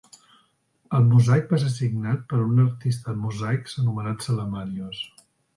El 0.99 1.03
mosaic 1.11 1.51
va 1.55 1.59
ser 1.65 1.69
signat 1.75 2.25
per 2.33 2.39
un 2.47 2.63
artista 2.65 3.13
de 3.15 3.23
mosaics 3.27 3.79
anomenat 3.85 4.29
Salamanios. 4.31 5.07